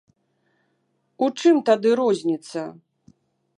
[1.27, 2.61] У чым тады розніца?